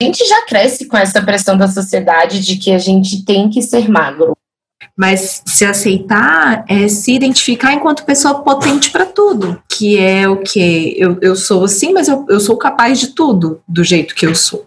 [0.00, 3.60] A gente já cresce com essa pressão da sociedade de que a gente tem que
[3.60, 4.36] ser magro.
[4.96, 10.94] Mas se aceitar é se identificar enquanto pessoa potente para tudo, que é o que
[10.96, 14.34] eu, eu sou assim, mas eu, eu sou capaz de tudo do jeito que eu
[14.34, 14.66] sou.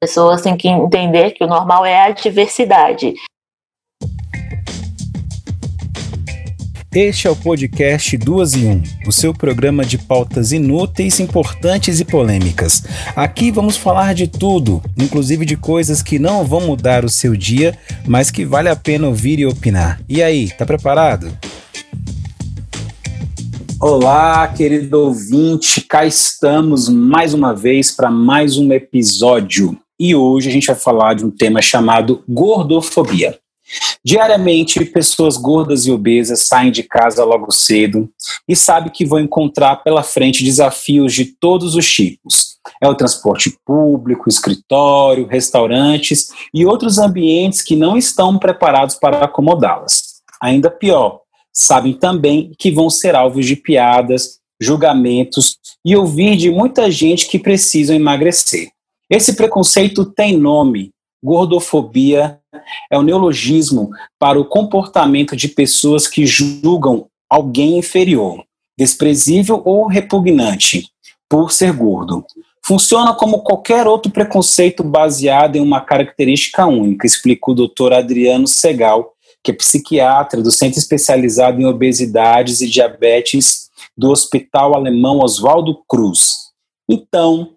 [0.00, 3.14] Pessoas têm que entender que o normal é a diversidade.
[6.92, 12.04] Este é o podcast Duas em Um, o seu programa de pautas inúteis, importantes e
[12.04, 12.82] polêmicas.
[13.14, 17.78] Aqui vamos falar de tudo, inclusive de coisas que não vão mudar o seu dia,
[18.08, 20.00] mas que vale a pena ouvir e opinar.
[20.08, 21.30] E aí, tá preparado?
[23.80, 29.78] Olá, querido ouvinte, cá estamos mais uma vez para mais um episódio.
[29.96, 33.38] E hoje a gente vai falar de um tema chamado gordofobia.
[34.04, 38.08] Diariamente, pessoas gordas e obesas saem de casa logo cedo
[38.48, 42.58] e sabem que vão encontrar pela frente desafios de todos os tipos.
[42.82, 50.20] É o transporte público, escritório, restaurantes e outros ambientes que não estão preparados para acomodá-las.
[50.42, 51.20] Ainda pior,
[51.52, 57.38] sabem também que vão ser alvos de piadas, julgamentos e ouvir de muita gente que
[57.38, 58.70] precisam emagrecer.
[59.10, 62.38] Esse preconceito tem nome, gordofobia
[62.90, 68.44] é o neologismo para o comportamento de pessoas que julgam alguém inferior,
[68.78, 70.88] desprezível ou repugnante
[71.28, 72.24] por ser gordo.
[72.64, 77.92] Funciona como qualquer outro preconceito baseado em uma característica única, explica o Dr.
[77.94, 85.20] Adriano Segal, que é psiquiatra do Centro Especializado em Obesidades e Diabetes do Hospital Alemão
[85.20, 86.36] Oswaldo Cruz.
[86.88, 87.50] Então,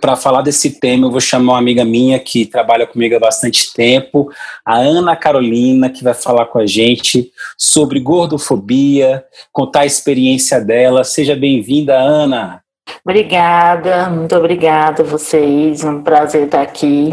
[0.00, 3.72] para falar desse tema, eu vou chamar uma amiga minha que trabalha comigo há bastante
[3.72, 4.30] tempo,
[4.64, 11.04] a Ana Carolina, que vai falar com a gente sobre gordofobia, contar a experiência dela.
[11.04, 12.62] Seja bem-vinda, Ana.
[13.04, 17.10] Obrigada, muito obrigada a vocês, é um prazer estar aqui.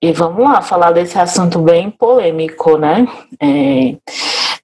[0.00, 3.06] E vamos lá falar desse assunto bem polêmico, né?
[3.40, 3.96] É,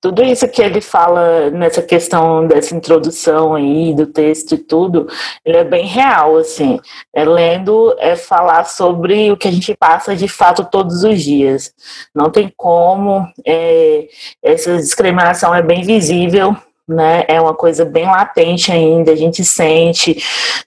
[0.00, 5.06] tudo isso que ele fala nessa questão dessa introdução aí do texto e tudo,
[5.44, 6.80] ele é bem real, assim.
[7.14, 11.74] É lendo, é falar sobre o que a gente passa de fato todos os dias.
[12.14, 14.08] Não tem como, é,
[14.42, 16.56] essa discriminação é bem visível
[16.88, 17.24] né?
[17.28, 20.16] É uma coisa bem latente ainda, a gente sente.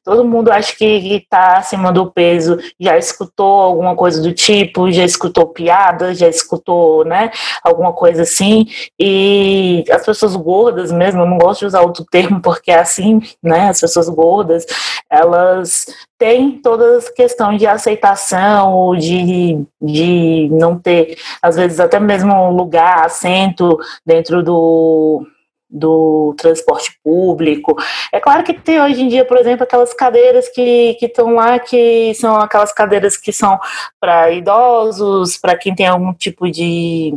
[0.03, 5.03] Todo mundo acha que está acima do peso, já escutou alguma coisa do tipo, já
[5.03, 7.31] escutou piada, já escutou, né?
[7.63, 8.67] Alguma coisa assim.
[8.99, 13.21] E as pessoas gordas mesmo, eu não gosto de usar outro termo porque é assim,
[13.41, 13.69] né?
[13.69, 14.65] As pessoas gordas,
[15.09, 15.85] elas
[16.17, 23.05] têm toda essa questão de aceitação, de, de não ter, às vezes, até mesmo lugar,
[23.05, 25.27] assento dentro do
[25.73, 27.75] do transporte público.
[28.11, 32.13] É claro que tem hoje em dia, por exemplo, aquelas cadeiras que estão lá, que
[32.13, 33.59] são aquelas cadeiras que são
[33.99, 37.13] para idosos, para quem tem algum tipo de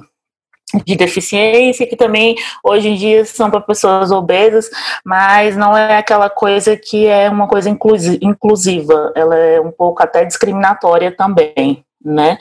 [0.84, 4.68] de deficiência, que também hoje em dia são para pessoas obesas,
[5.04, 10.24] mas não é aquela coisa que é uma coisa inclusiva, ela é um pouco até
[10.24, 12.36] discriminatória também, né?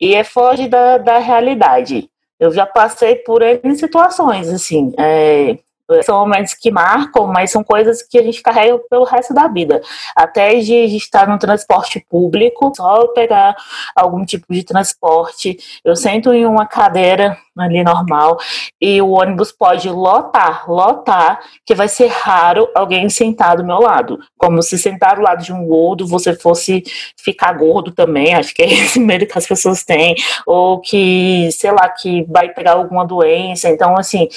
[0.00, 2.08] E é foge da, da realidade.
[2.38, 5.58] Eu já passei por N situações, assim, é,
[6.02, 9.80] são momentos que marcam, mas são coisas que a gente carrega pelo resto da vida.
[10.14, 13.54] Até de, estar no transporte público, só pegar
[13.94, 18.36] algum tipo de transporte, eu sento em uma cadeira ali normal
[18.80, 24.18] e o ônibus pode lotar, lotar, que vai ser raro alguém sentar do meu lado.
[24.36, 26.82] Como se sentar do lado de um gordo, você fosse
[27.18, 30.14] ficar gordo também, acho que é esse medo que as pessoas têm,
[30.46, 33.70] ou que, sei lá, que vai pegar alguma doença.
[33.70, 34.28] Então, assim,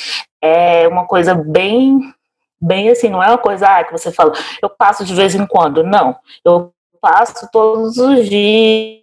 [0.41, 1.99] é uma coisa bem,
[2.61, 5.45] bem assim, não é uma coisa ah, que você fala, eu passo de vez em
[5.45, 5.83] quando.
[5.83, 8.99] Não, eu passo todos os dias.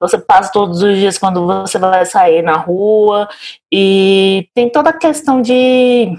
[0.00, 3.28] Você passa todos os dias quando você vai sair na rua
[3.70, 6.16] e tem toda a questão de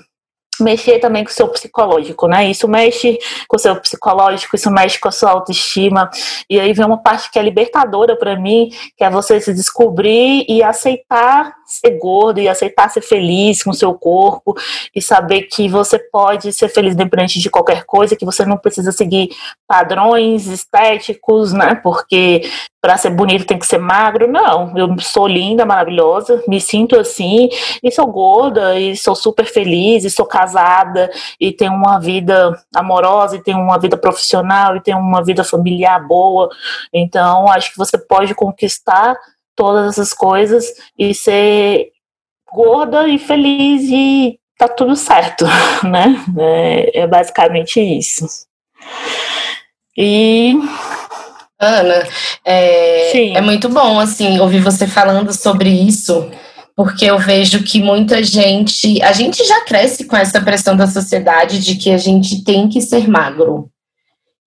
[0.59, 2.50] mexer também com o seu psicológico, né?
[2.50, 6.09] Isso mexe com o seu psicológico, isso mexe com a sua autoestima.
[6.50, 10.45] E aí vem uma parte que é libertadora para mim, que é você se descobrir
[10.48, 14.56] e aceitar ser gordo e aceitar ser feliz com o seu corpo
[14.95, 18.92] e saber que você pode ser feliz independente de qualquer coisa, que você não precisa
[18.94, 19.30] seguir
[19.68, 21.75] padrões estéticos, né?
[21.75, 22.50] Porque
[22.88, 24.31] para ser bonito tem que ser magro.
[24.31, 27.50] Não, eu sou linda, maravilhosa, me sinto assim
[27.84, 33.36] e sou gorda e sou super feliz e sou casada e tenho uma vida amorosa
[33.36, 36.48] e tenho uma vida profissional e tenho uma vida familiar boa.
[36.94, 39.18] Então, acho que você pode conquistar
[39.54, 40.66] todas essas coisas
[40.98, 41.89] e ser
[42.54, 45.44] gorda e feliz e tá tudo certo,
[45.84, 46.24] né?
[46.39, 48.48] É, é basicamente isso.
[49.98, 50.56] E
[51.59, 52.07] Ana,
[52.45, 56.30] é, é muito bom assim ouvir você falando sobre isso,
[56.75, 61.59] porque eu vejo que muita gente, a gente já cresce com essa pressão da sociedade
[61.59, 63.69] de que a gente tem que ser magro.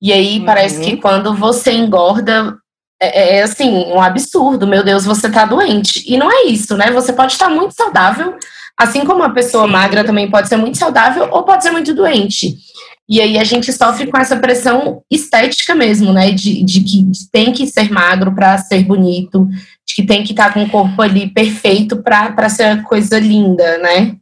[0.00, 0.44] E aí uhum.
[0.44, 2.56] parece que quando você engorda,
[3.02, 6.04] é, é, é, assim, um absurdo, meu Deus, você tá doente.
[6.06, 6.90] E não é isso, né?
[6.92, 8.36] Você pode estar muito saudável,
[8.78, 9.72] assim como uma pessoa Sim.
[9.72, 12.56] magra também pode ser muito saudável ou pode ser muito doente.
[13.10, 16.30] E aí a gente sofre com essa pressão estética mesmo, né?
[16.30, 19.48] De, de que tem que ser magro para ser bonito,
[19.84, 23.78] de que tem que estar tá com o corpo ali perfeito para ser coisa linda,
[23.78, 24.14] né?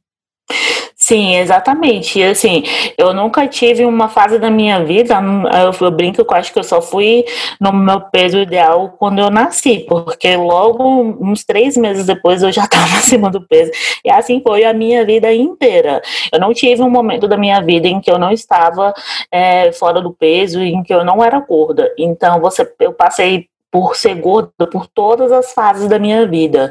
[1.08, 2.18] Sim, exatamente.
[2.18, 2.62] E assim,
[2.98, 5.18] eu nunca tive uma fase da minha vida,
[5.64, 7.24] eu, eu brinco que eu acho que eu só fui
[7.58, 10.84] no meu peso ideal quando eu nasci, porque logo,
[11.18, 13.70] uns três meses depois, eu já estava acima do peso.
[14.04, 16.02] E assim foi a minha vida inteira.
[16.30, 18.92] Eu não tive um momento da minha vida em que eu não estava
[19.32, 21.90] é, fora do peso, em que eu não era gorda.
[21.96, 26.70] Então, você, eu passei por ser gorda por todas as fases da minha vida.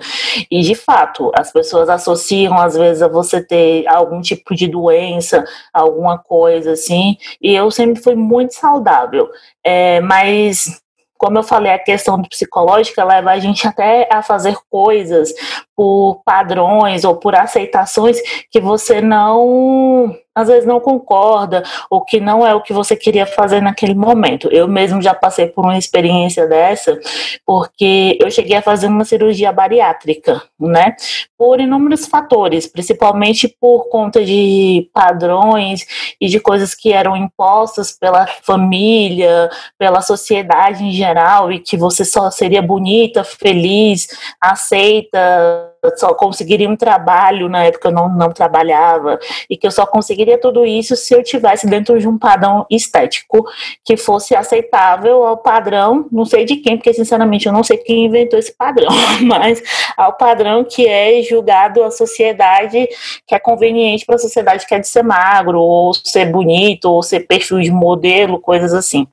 [0.49, 5.43] E de fato, as pessoas associam às vezes a você ter algum tipo de doença,
[5.73, 7.17] alguma coisa assim.
[7.41, 9.29] E eu sempre fui muito saudável.
[9.63, 10.81] É, mas
[11.17, 15.33] como eu falei, a questão psicológica leva a gente até a fazer coisas
[15.77, 18.17] por padrões ou por aceitações
[18.49, 23.25] que você não às vezes não concorda ou que não é o que você queria
[23.25, 24.47] fazer naquele momento.
[24.51, 26.99] Eu mesmo já passei por uma experiência dessa,
[27.43, 30.95] porque eu cheguei a fazer uma cirurgia bariátrica, né?
[31.35, 35.87] Por inúmeros fatores, principalmente por conta de padrões
[36.21, 42.05] e de coisas que eram impostas pela família, pela sociedade em geral e que você
[42.05, 44.07] só seria bonita, feliz,
[44.39, 49.19] aceita só conseguiria um trabalho, na época eu não, não trabalhava,
[49.49, 53.45] e que eu só conseguiria tudo isso se eu tivesse dentro de um padrão estético
[53.83, 58.05] que fosse aceitável ao padrão, não sei de quem, porque sinceramente eu não sei quem
[58.05, 58.89] inventou esse padrão,
[59.21, 59.61] mas
[59.95, 62.87] ao padrão que é julgado a sociedade,
[63.25, 67.03] que é conveniente para a sociedade que é de ser magro, ou ser bonito, ou
[67.03, 69.07] ser perfil de modelo, coisas assim.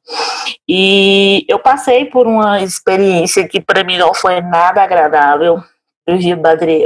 [0.68, 5.62] E eu passei por uma experiência que para mim não foi nada agradável
[6.08, 6.36] cirurgia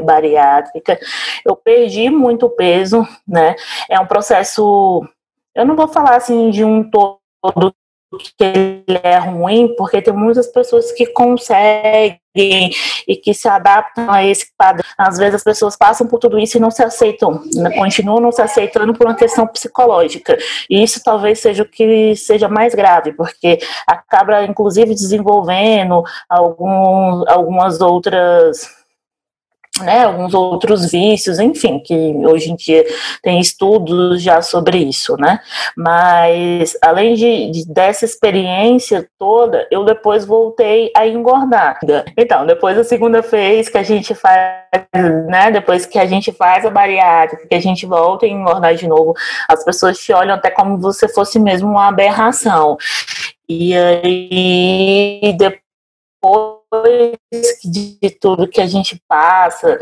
[0.03, 0.99] bariátrica.
[1.45, 3.55] Eu perdi muito peso, né?
[3.89, 5.07] É um processo,
[5.55, 7.75] eu não vou falar assim de um todo
[8.17, 12.19] que ele é ruim, porque tem muitas pessoas que conseguem
[13.07, 14.85] e que se adaptam a esse padrão.
[14.97, 17.71] Às vezes as pessoas passam por tudo isso e não se aceitam, né?
[17.77, 20.39] continuam não se aceitando por uma questão psicológica.
[20.71, 27.81] E isso talvez seja o que seja mais grave, porque acaba inclusive desenvolvendo algum, algumas
[27.81, 28.78] outras
[29.81, 32.85] né, alguns outros vícios, enfim, que hoje em dia
[33.23, 35.41] tem estudos já sobre isso, né?
[35.77, 41.79] Mas além de, de, dessa experiência toda, eu depois voltei a engordar.
[42.17, 44.65] Então, depois da segunda vez que a gente faz,
[45.29, 48.87] né, depois que a gente faz a bariátrica, que a gente volta a engordar de
[48.87, 49.15] novo,
[49.49, 52.77] as pessoas te olham até como se você fosse mesmo uma aberração.
[53.49, 56.58] E aí depois
[57.65, 59.79] de, tudo que a gente passa,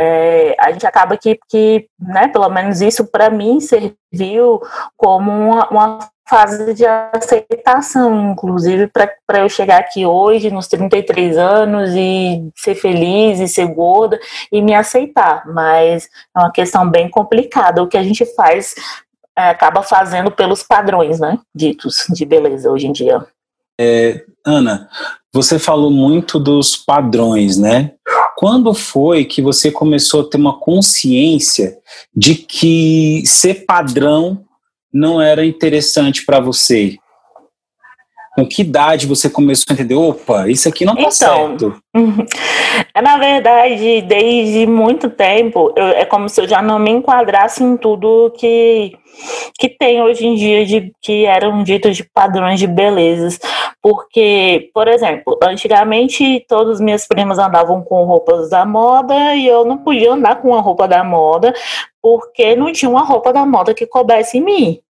[0.00, 4.60] é, a gente acaba que, que né, pelo menos isso para mim serviu
[4.96, 5.98] como uma, uma
[6.28, 13.38] fase de aceitação, inclusive para eu chegar aqui hoje, nos 33 anos, e ser feliz
[13.38, 14.18] e ser gorda
[14.50, 15.46] e me aceitar.
[15.46, 17.82] Mas é uma questão bem complicada.
[17.82, 18.74] O que a gente faz
[19.38, 23.24] é, acaba fazendo pelos padrões, né, ditos de beleza hoje em dia.
[23.78, 24.88] É, Ana,
[25.36, 27.92] você falou muito dos padrões, né?
[28.38, 31.76] Quando foi que você começou a ter uma consciência
[32.14, 34.42] de que ser padrão
[34.90, 36.96] não era interessante para você?
[38.36, 41.76] Com que idade você começou a entender, opa, isso aqui não tá então, certo?
[43.02, 47.76] Na verdade, desde muito tempo, eu, é como se eu já não me enquadrasse em
[47.76, 48.92] tudo que
[49.58, 53.38] que tem hoje em dia de que eram ditos de padrões de belezas.
[53.82, 59.78] Porque, por exemplo, antigamente todas minhas primas andavam com roupas da moda e eu não
[59.78, 61.54] podia andar com uma roupa da moda
[62.02, 64.80] porque não tinha uma roupa da moda que coubesse em mim.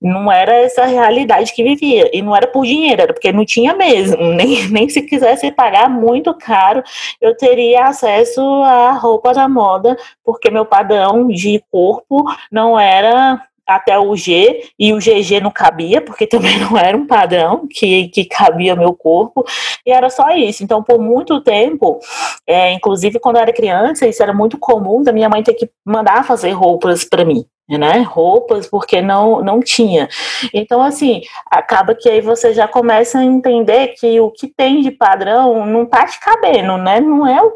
[0.00, 2.10] Não era essa realidade que vivia.
[2.12, 4.16] E não era por dinheiro, era porque não tinha mesmo.
[4.38, 6.82] Nem, nem se quisesse pagar muito caro,
[7.20, 13.98] eu teria acesso à roupa da moda, porque meu padrão de corpo não era até
[13.98, 18.24] o G, e o GG não cabia, porque também não era um padrão que, que
[18.24, 19.44] cabia meu corpo,
[19.84, 20.64] e era só isso.
[20.64, 22.00] Então, por muito tempo,
[22.46, 25.70] É, inclusive, quando eu era criança, isso era muito comum da minha mãe ter que
[25.84, 27.44] mandar fazer roupas para mim
[27.76, 30.08] né, roupas, porque não, não tinha.
[30.54, 31.20] Então, assim,
[31.50, 35.84] acaba que aí você já começa a entender que o que tem de padrão não
[35.84, 37.00] tá te cabendo, né?
[37.00, 37.52] Não é o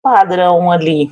[0.00, 1.10] padrão ali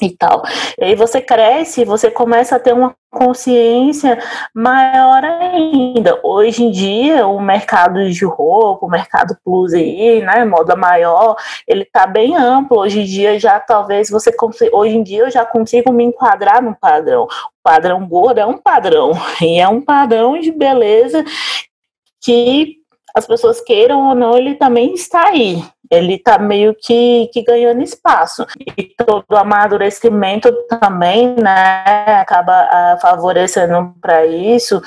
[0.00, 0.42] e tal.
[0.78, 4.18] E aí você cresce, você começa a ter uma consciência
[4.52, 6.18] maior ainda.
[6.24, 11.36] Hoje em dia, o mercado de roupa, o mercado plus aí, né, moda maior,
[11.66, 12.80] ele tá bem amplo.
[12.80, 14.34] Hoje em dia já talvez você
[14.72, 17.24] hoje em dia eu já consigo me enquadrar no padrão.
[17.24, 21.24] O padrão gordo é um padrão e é um padrão de beleza
[22.20, 22.78] que
[23.14, 25.62] as pessoas queiram ou não, ele também está aí.
[25.94, 28.46] Ele está meio que, que ganhando espaço.
[28.76, 34.82] E todo o amadurecimento também, né, acaba uh, favorecendo para isso.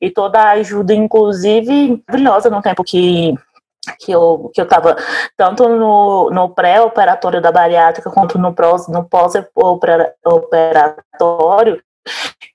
[0.00, 3.34] E toda a ajuda, inclusive, maravilhosa no tempo que
[4.00, 4.96] que eu que eu estava
[5.36, 8.54] tanto no, no pré-operatório da bariátrica quanto no,
[8.88, 11.82] no pós-operatório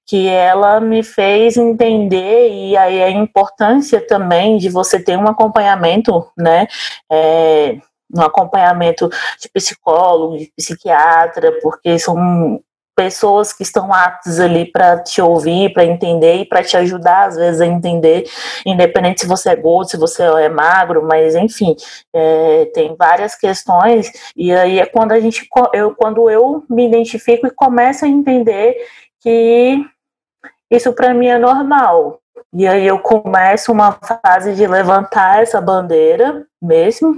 [0.06, 6.26] que ela me fez entender e aí a importância também de você ter um acompanhamento,
[6.38, 6.68] né,
[7.12, 7.78] é,
[8.16, 9.08] um acompanhamento
[9.40, 12.60] de psicólogo, de psiquiatra, porque são
[13.00, 17.38] pessoas que estão aptas ali para te ouvir, para entender e para te ajudar às
[17.38, 18.30] vezes a entender,
[18.66, 21.78] independente se você é gordo, se você é magro, mas enfim,
[22.14, 24.12] é, tem várias questões.
[24.36, 28.76] E aí é quando a gente, eu, quando eu me identifico e começo a entender
[29.22, 29.86] que
[30.72, 32.20] isso para mim é normal.
[32.52, 37.16] E aí eu começo uma fase de levantar essa bandeira mesmo,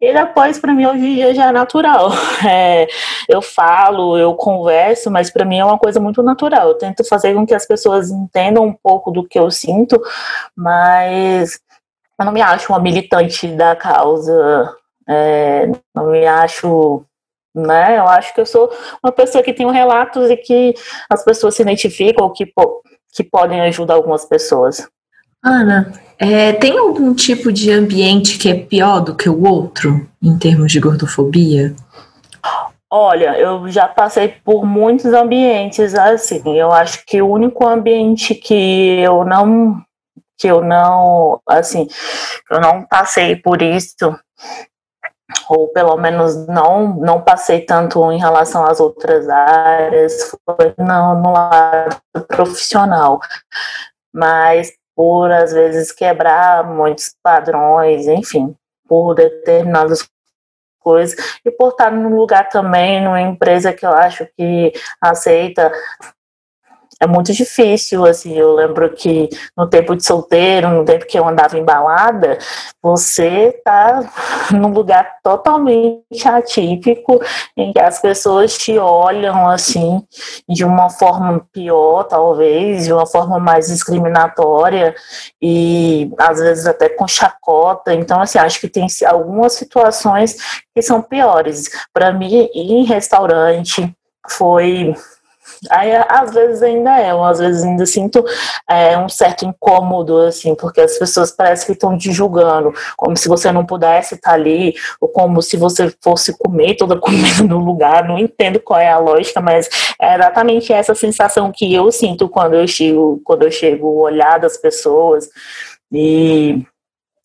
[0.00, 2.10] e depois para mim hoje em dia já é natural.
[2.48, 2.88] É,
[3.28, 6.68] eu falo, eu converso, mas para mim é uma coisa muito natural.
[6.68, 10.00] Eu tento fazer com que as pessoas entendam um pouco do que eu sinto,
[10.56, 11.60] mas
[12.18, 14.74] eu não me acho uma militante da causa,
[15.08, 17.04] é, não me acho
[17.54, 17.98] né?
[17.98, 18.70] Eu acho que eu sou
[19.02, 20.74] uma pessoa que tem relatos e que
[21.10, 22.52] as pessoas se identificam ou que,
[23.12, 24.88] que podem ajudar algumas pessoas.
[25.42, 30.38] Ana, é, tem algum tipo de ambiente que é pior do que o outro em
[30.38, 31.74] termos de gordofobia?
[32.92, 36.42] Olha, eu já passei por muitos ambientes assim.
[36.58, 39.80] Eu acho que o único ambiente que eu não
[40.36, 41.86] que eu não assim,
[42.50, 44.18] eu não passei por isso
[45.48, 51.32] ou pelo menos não não passei tanto em relação às outras áreas, foi no, no
[51.32, 53.20] lado profissional,
[54.12, 58.54] mas por às vezes quebrar muitos padrões, enfim,
[58.88, 60.08] por determinadas
[60.80, 61.16] coisas.
[61.44, 65.72] E por estar num lugar também, numa empresa que eu acho que aceita
[67.00, 71.26] é muito difícil, assim, eu lembro que no tempo de solteiro, no tempo que eu
[71.26, 72.36] andava embalada,
[72.82, 74.02] você tá
[74.52, 77.18] num lugar totalmente atípico,
[77.56, 80.02] em que as pessoas te olham, assim,
[80.46, 84.94] de uma forma pior, talvez, de uma forma mais discriminatória,
[85.40, 90.36] e às vezes até com chacota, então, assim, acho que tem algumas situações
[90.74, 91.70] que são piores.
[91.94, 93.90] Para mim, ir em restaurante
[94.28, 94.94] foi
[95.70, 98.24] Aí, às vezes ainda é, às vezes ainda sinto
[98.68, 103.28] é, um certo incômodo, assim, porque as pessoas parecem que estão te julgando, como se
[103.28, 107.58] você não pudesse estar ali, ou como se você fosse comer toda a comida no
[107.58, 108.06] lugar.
[108.06, 109.68] Não entendo qual é a lógica, mas
[110.00, 114.38] é exatamente essa sensação que eu sinto quando eu chego, quando eu chego, o olhar
[114.38, 115.28] das pessoas.
[115.92, 116.64] E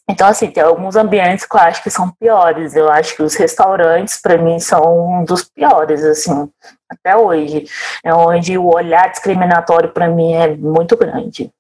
[0.08, 2.76] então, assim, tem alguns ambientes que eu acho que são piores.
[2.76, 6.48] Eu acho que os restaurantes, para mim, são um dos piores, assim,
[6.88, 7.66] até hoje.
[8.04, 11.52] É onde o olhar discriminatório, para mim, é muito grande.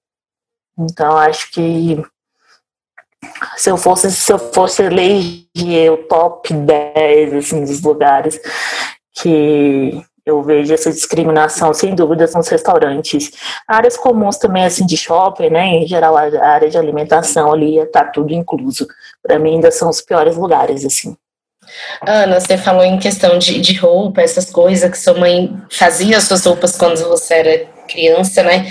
[0.77, 2.03] Então, acho que
[3.57, 8.39] se eu fosse, se eu fosse eleger o top 10, assim, dos lugares
[9.11, 13.31] que eu vejo essa discriminação, sem dúvidas, nos restaurantes.
[13.67, 15.67] Áreas comuns também, assim, de shopping, né?
[15.67, 18.87] Em geral, a área de alimentação ali está tudo incluso.
[19.21, 21.15] Para mim, ainda são os piores lugares, assim.
[22.05, 26.23] Ana, você falou em questão de, de roupa, essas coisas que sua mãe fazia as
[26.23, 28.65] suas roupas quando você era criança, né?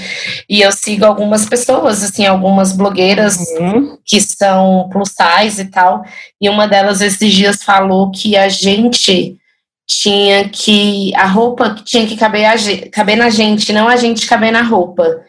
[0.48, 3.96] E eu sigo algumas pessoas, assim, algumas blogueiras uhum.
[4.04, 6.04] que são plus size e tal.
[6.40, 9.38] E uma delas esses dias falou que a gente
[9.86, 12.54] tinha que a roupa tinha que caber, a,
[12.90, 15.22] caber na gente, não a gente caber na roupa.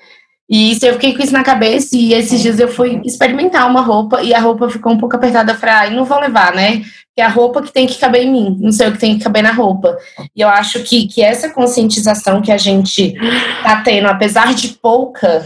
[0.50, 3.82] E isso, eu fiquei com isso na cabeça e esses dias eu fui experimentar uma
[3.82, 5.52] roupa e a roupa ficou um pouco apertada.
[5.52, 6.84] Eu falei, ah, não vou levar, né?
[7.16, 9.18] Que é a roupa que tem que caber em mim, não sei o que tem
[9.18, 9.98] que caber na roupa.
[10.36, 13.16] E eu acho que, que essa conscientização que a gente
[13.64, 15.44] tá tendo, apesar de pouca,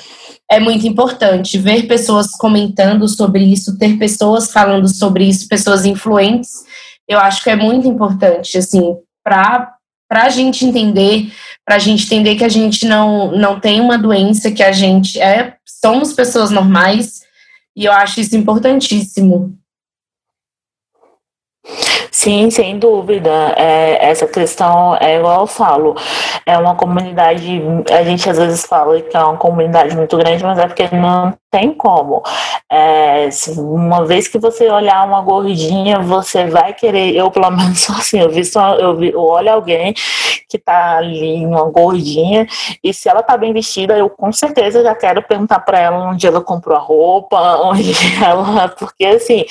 [0.52, 1.58] é muito importante.
[1.58, 6.68] Ver pessoas comentando sobre isso, ter pessoas falando sobre isso, pessoas influentes
[7.10, 9.76] eu acho que é muito importante, assim, para
[10.12, 11.34] a gente entender,
[11.66, 15.20] para a gente entender que a gente não, não tem uma doença, que a gente
[15.20, 17.22] é, somos pessoas normais,
[17.76, 19.58] e eu acho isso importantíssimo.
[22.12, 23.54] Sim, sem dúvida.
[23.56, 25.96] É, essa questão é igual eu falo,
[26.46, 27.62] é uma comunidade,
[27.92, 31.36] a gente às vezes fala que é uma comunidade muito grande, mas é porque não
[31.50, 32.22] tem como.
[32.72, 37.96] É, uma vez que você olhar uma gordinha, você vai querer, eu pelo menos sou
[37.96, 39.94] assim, eu vi só, eu, vi, eu olho alguém
[40.48, 42.48] que tá ali, uma gordinha,
[42.84, 46.26] e se ela tá bem vestida, eu com certeza já quero perguntar para ela onde
[46.26, 49.46] ela comprou a roupa, onde ela, porque assim,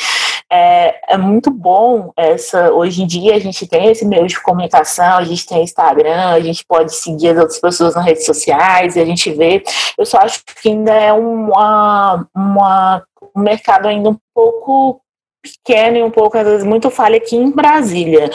[0.50, 2.73] é, é muito bom essa.
[2.73, 6.40] Hoje em dia a gente tem esse meio de comunicação, a gente tem Instagram, a
[6.40, 9.62] gente pode seguir as outras pessoas nas redes sociais a gente vê.
[9.97, 11.88] Eu só acho que ainda é uma,
[12.35, 13.04] uma,
[13.35, 15.00] um mercado ainda um pouco
[15.42, 18.30] pequeno e um pouco, às vezes, muito falha aqui em Brasília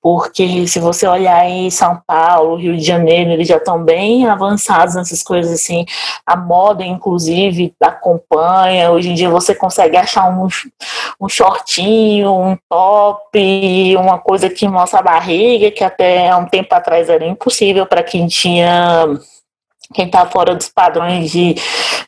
[0.00, 4.94] porque se você olhar em São Paulo, Rio de Janeiro, eles já estão bem avançados
[4.94, 5.84] nessas coisas assim.
[6.24, 8.90] A moda, inclusive, acompanha.
[8.92, 10.48] Hoje em dia você consegue achar um,
[11.20, 16.72] um shortinho, um top, uma coisa que mostra a barriga, que até há um tempo
[16.74, 19.04] atrás era impossível para quem tinha
[19.94, 21.54] quem está fora dos padrões de,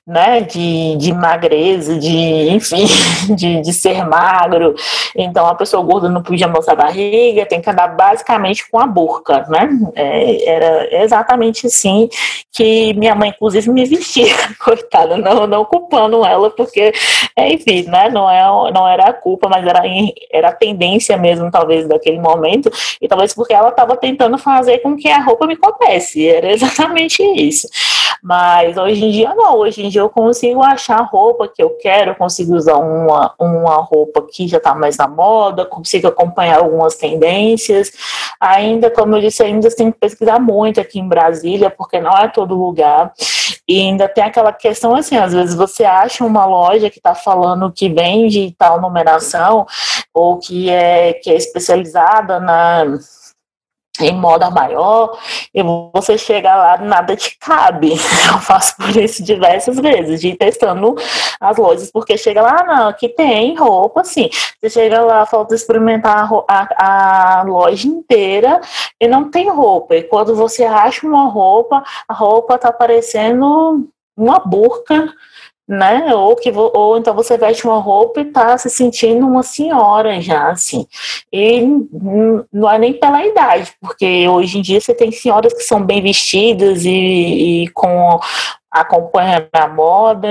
[0.07, 2.87] né, de, de magreza, de, enfim,
[3.35, 4.75] de, de ser magro.
[5.17, 8.87] Então, a pessoa gorda não podia mostrar a barriga, tem que andar basicamente com a
[8.87, 9.69] burca, né?
[9.95, 12.09] É, era exatamente assim
[12.53, 16.93] que minha mãe, inclusive, me vestia, coitada, não, não culpando ela, porque,
[17.39, 19.83] enfim, né, não, é, não era a culpa, mas era,
[20.33, 22.71] era a tendência mesmo, talvez, daquele momento,
[23.01, 27.23] e talvez porque ela estava tentando fazer com que a roupa me coubesse, era exatamente
[27.23, 27.70] isso.
[28.23, 31.71] Mas hoje em dia não, hoje em dia eu consigo achar a roupa que eu
[31.79, 36.97] quero, consigo usar uma, uma roupa que já está mais na moda, consigo acompanhar algumas
[36.97, 37.91] tendências.
[38.39, 42.29] Ainda, como eu disse, ainda tem que pesquisar muito aqui em Brasília, porque não é
[42.29, 43.13] todo lugar.
[43.67, 47.73] E ainda tem aquela questão assim, às vezes você acha uma loja que está falando
[47.73, 49.67] que vende tal numeração,
[50.13, 52.99] ou que é, que é especializada na
[54.01, 55.19] em moda maior,
[55.55, 57.93] e você chega lá, nada te cabe.
[58.33, 60.95] Eu faço por isso diversas vezes, de ir testando
[61.41, 64.29] as lojas, porque chega lá, ah, não, aqui tem roupa, assim.
[64.61, 68.61] Você chega lá, falta experimentar a, a, loja inteira
[69.01, 69.97] e não tem roupa.
[69.97, 75.13] E quando você acha uma roupa, a roupa tá parecendo uma burca
[75.71, 76.13] né?
[76.13, 80.51] Ou, que, ou então você veste uma roupa e tá se sentindo uma senhora já,
[80.51, 80.85] assim.
[81.33, 81.61] E
[82.53, 86.03] não é nem pela idade, porque hoje em dia você tem senhoras que são bem
[86.03, 88.19] vestidas e, e com
[88.71, 90.29] acompanha a moda,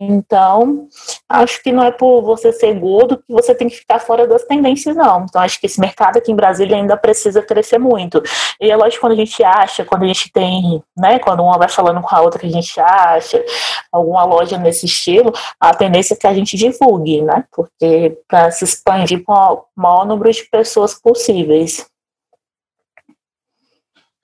[0.00, 0.88] então
[1.28, 4.44] acho que não é por você ser gordo que você tem que ficar fora das
[4.44, 5.24] tendências, não.
[5.24, 8.22] Então acho que esse mercado aqui em Brasília ainda precisa crescer muito.
[8.60, 11.68] E é lógico quando a gente acha, quando a gente tem, né, quando uma vai
[11.68, 13.44] falando com a outra que a gente acha,
[13.92, 17.44] alguma loja nesse estilo, a tendência é que a gente divulgue, né?
[17.52, 21.86] Porque para se expandir para o maior número de pessoas possíveis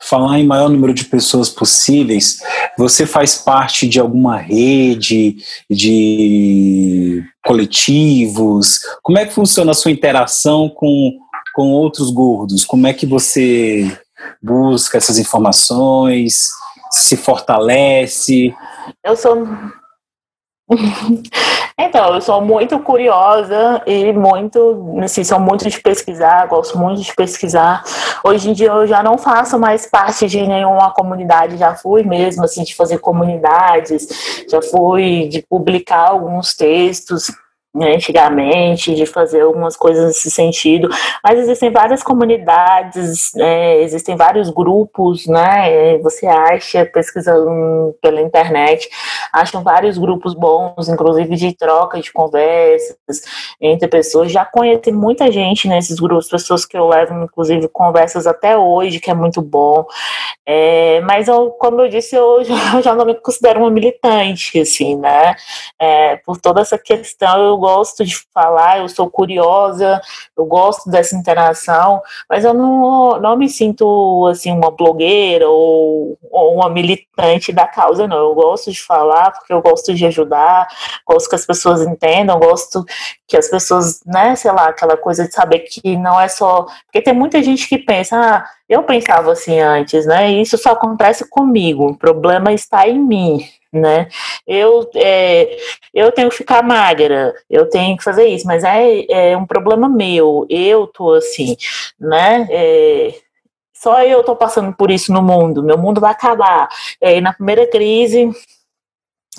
[0.08, 2.38] falar em maior número de pessoas possíveis,
[2.76, 5.36] você faz parte de alguma rede,
[5.70, 8.80] de coletivos?
[9.02, 11.12] Como é que funciona a sua interação com,
[11.54, 12.64] com outros gordos?
[12.64, 13.90] Como é que você
[14.42, 16.48] busca essas informações?
[16.90, 18.54] Se fortalece?
[19.02, 19.46] Eu sou
[21.76, 27.14] então, eu sou muito curiosa e muito, assim, sou muito de pesquisar, gosto muito de
[27.14, 27.82] pesquisar.
[28.22, 32.44] Hoje em dia eu já não faço mais parte de nenhuma comunidade, já fui mesmo,
[32.44, 34.06] assim, de fazer comunidades,
[34.48, 37.30] já fui de publicar alguns textos
[37.74, 40.88] né, antigamente, de fazer algumas coisas nesse sentido,
[41.24, 48.88] mas existem várias comunidades, né, existem vários grupos, né, você acha, pesquisando pela internet,
[49.32, 53.22] acham vários grupos bons, inclusive de troca de conversas
[53.60, 58.56] entre pessoas, já conheci muita gente nesses grupos, pessoas que eu levo, inclusive, conversas até
[58.56, 59.84] hoje, que é muito bom,
[60.46, 64.60] é, mas eu, como eu disse, eu já, eu já, não me considero uma militante,
[64.60, 65.34] assim, né,
[65.76, 69.98] é, por toda essa questão, eu gosto de falar, eu sou curiosa,
[70.36, 76.54] eu gosto dessa interação, mas eu não, não me sinto assim uma blogueira ou, ou
[76.54, 78.18] uma militante da causa, não.
[78.18, 80.68] Eu gosto de falar porque eu gosto de ajudar,
[81.06, 82.84] gosto que as pessoas entendam, gosto
[83.26, 86.66] que as pessoas, né, sei lá, aquela coisa de saber que não é só.
[86.84, 90.30] Porque tem muita gente que pensa, ah, eu pensava assim antes, né?
[90.32, 93.38] Isso só acontece comigo, o problema está em mim
[93.74, 94.08] né?
[94.46, 95.56] Eu, é,
[95.92, 99.88] eu tenho que ficar magra, eu tenho que fazer isso, mas é, é um problema
[99.88, 101.56] meu, eu tô assim,
[101.98, 102.46] né?
[102.50, 103.14] É,
[103.74, 106.68] só eu tô passando por isso no mundo, meu mundo vai acabar.
[107.02, 108.30] E aí, na primeira crise,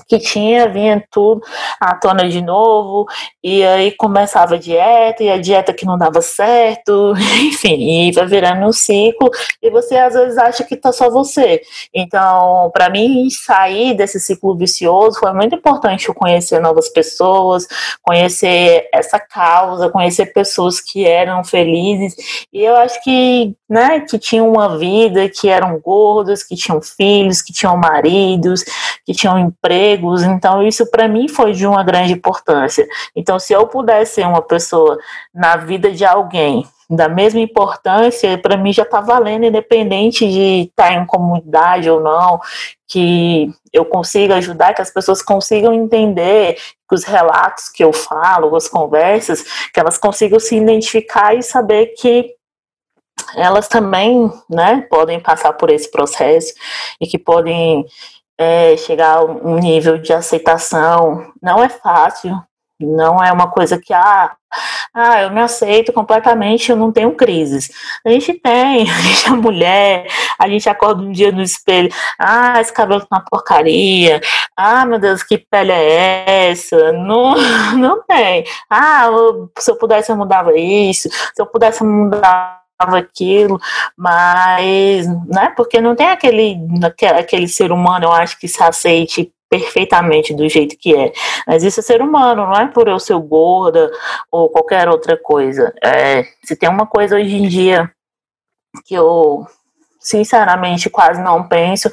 [0.08, 1.42] que tinha, vinha tudo
[1.80, 3.06] à tona de novo,
[3.44, 8.26] e aí começava a dieta, e a dieta que não dava certo, enfim, e vai
[8.26, 9.30] virando um ciclo,
[9.62, 11.62] e você às vezes acha que tá só você.
[11.94, 17.66] Então, para mim, sair desse ciclo vicioso foi muito importante conhecer novas pessoas,
[18.02, 22.16] conhecer essa causa, conhecer pessoas que eram felizes,
[22.52, 27.42] e eu acho que, né, que tinham uma vida, que eram gordos, que tinham filhos,
[27.42, 28.64] que tinham maridos,
[29.06, 32.88] que tinham emprego, empregos, então isso para mim foi de uma grande importância.
[33.16, 34.98] Então, se eu pudesse ser uma pessoa
[35.34, 40.90] na vida de alguém da mesma importância, para mim já está valendo, independente de estar
[40.90, 42.40] tá em comunidade ou não,
[42.88, 46.56] que eu consiga ajudar, que as pessoas consigam entender
[46.88, 51.88] que os relatos que eu falo, as conversas, que elas consigam se identificar e saber
[51.98, 52.35] que
[53.36, 56.54] elas também, né, podem passar por esse processo
[57.00, 57.86] e que podem
[58.38, 61.32] é, chegar a um nível de aceitação.
[61.42, 62.42] Não é fácil,
[62.80, 64.36] não é uma coisa que, ah,
[64.94, 67.70] ah, eu me aceito completamente, eu não tenho crises.
[68.06, 72.60] A gente tem, a gente é mulher, a gente acorda um dia no espelho, ah,
[72.60, 74.22] esse cabelo tá uma porcaria,
[74.58, 76.92] ah, meu Deus, que pele é essa?
[76.92, 77.36] Não,
[77.78, 78.46] não tem.
[78.70, 79.08] Ah,
[79.58, 83.60] se eu pudesse eu mudava isso, se eu pudesse mudar aquilo,
[83.98, 86.58] mas, né, porque não tem aquele,
[87.18, 91.14] aquele ser humano, eu acho, que se aceite perfeitamente do jeito que é.
[91.48, 93.92] Mas isso é ser humano, não é por eu ser gorda
[94.32, 95.74] ou qualquer outra coisa.
[95.84, 97.90] É, se tem uma coisa hoje em dia
[98.86, 99.46] que eu
[100.06, 101.90] sinceramente quase não penso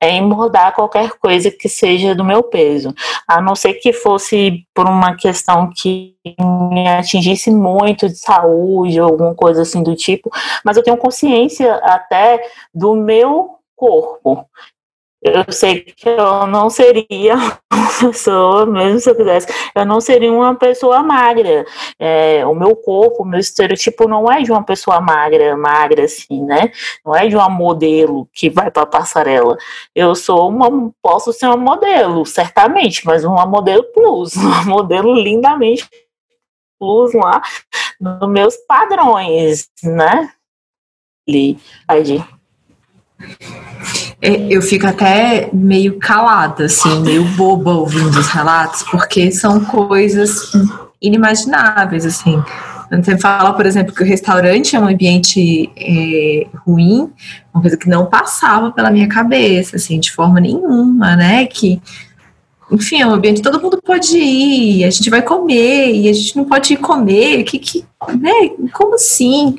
[0.00, 2.94] em mudar qualquer coisa que seja do meu peso,
[3.26, 6.14] a não ser que fosse por uma questão que
[6.70, 10.30] me atingisse muito de saúde ou alguma coisa assim do tipo,
[10.64, 12.40] mas eu tenho consciência até
[12.74, 14.46] do meu corpo
[15.24, 17.34] eu sei que eu não seria
[17.72, 21.64] uma pessoa, mesmo se eu quisesse, eu não seria uma pessoa magra.
[21.98, 26.44] É, o meu corpo, o meu estereotipo não é de uma pessoa magra, magra assim,
[26.44, 26.70] né?
[27.02, 29.56] Não é de uma modelo que vai para passarela.
[29.94, 35.88] Eu sou uma, posso ser uma modelo, certamente, mas uma modelo plus, uma modelo lindamente
[36.78, 37.40] plus lá,
[37.98, 40.30] nos meus padrões, né?
[41.26, 41.58] Ali,
[41.88, 42.24] é,
[44.48, 50.52] eu fico até meio calada, assim, meio boba ouvindo os relatos, porque são coisas
[51.00, 52.42] inimagináveis, assim.
[52.90, 57.10] Você fala, por exemplo, que o restaurante é um ambiente é, ruim,
[57.52, 61.46] uma coisa que não passava pela minha cabeça, assim, de forma nenhuma, né?
[61.46, 61.80] Que
[62.70, 66.36] enfim, é um ambiente todo mundo pode ir, a gente vai comer, e a gente
[66.36, 67.84] não pode ir comer, que, que,
[68.18, 68.50] né?
[68.72, 69.56] Como assim?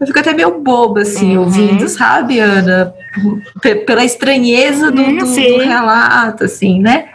[0.00, 1.44] Eu fico até meio boba, assim, uhum.
[1.44, 2.94] ouvindo, sabe, Ana?
[3.86, 7.08] Pela estranheza do, do, do relato, assim, né?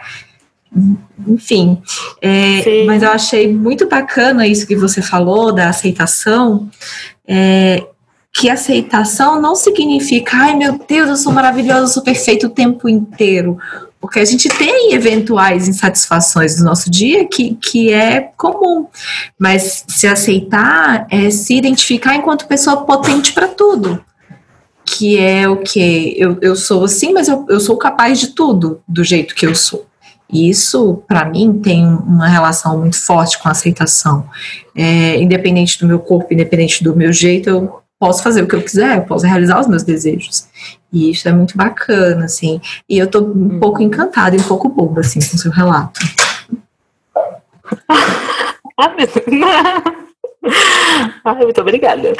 [1.26, 1.80] Enfim,
[2.20, 6.68] é, mas eu achei muito bacana isso que você falou da aceitação,
[7.28, 7.84] é,
[8.32, 12.88] que aceitação não significa, ai meu Deus, eu sou maravilhosa, eu sou perfeito o tempo
[12.88, 13.58] inteiro.
[14.02, 18.88] Porque a gente tem eventuais insatisfações no nosso dia que, que é comum.
[19.38, 24.04] Mas se aceitar é se identificar enquanto pessoa potente para tudo.
[24.84, 26.16] Que é o que?
[26.18, 29.54] Eu, eu sou assim, mas eu, eu sou capaz de tudo do jeito que eu
[29.54, 29.86] sou.
[30.28, 34.28] E isso, para mim, tem uma relação muito forte com a aceitação.
[34.74, 38.62] É, independente do meu corpo, independente do meu jeito, eu posso fazer o que eu
[38.62, 40.48] quiser, eu posso realizar os meus desejos.
[40.92, 42.60] E isso é muito bacana, assim.
[42.88, 43.84] E eu tô um pouco uhum.
[43.84, 46.00] encantada e um pouco boba, assim, com o seu relato.
[51.24, 52.12] Ai, muito obrigada.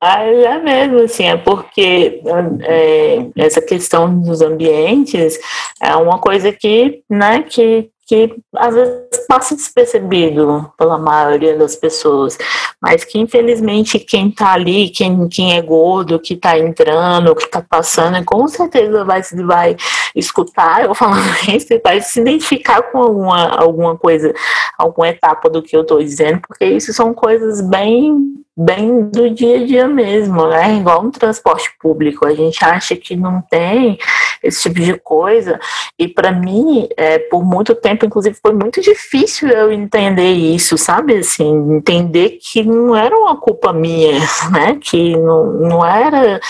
[0.00, 2.22] Ai, é mesmo, assim, é porque
[2.62, 5.38] é, essa questão dos ambientes
[5.82, 8.94] é uma coisa que, né, que que às vezes
[9.26, 12.38] passa despercebido pela maioria das pessoas,
[12.80, 17.60] mas que infelizmente quem está ali, quem, quem é gordo, que está entrando, que está
[17.60, 19.76] passando, com certeza vai, vai
[20.14, 24.32] escutar eu falando isso e vai se identificar com alguma, alguma coisa,
[24.78, 29.60] alguma etapa do que eu estou dizendo, porque isso são coisas bem bem do dia
[29.60, 30.76] a dia mesmo, né?
[30.76, 33.98] Igual um transporte público, a gente acha que não tem
[34.42, 35.58] esse tipo de coisa.
[35.98, 41.18] E para mim, é, por muito tempo, inclusive, foi muito difícil eu entender isso, sabe?
[41.18, 44.12] Assim, entender que não era uma culpa minha,
[44.50, 44.78] né?
[44.80, 46.40] Que não, não era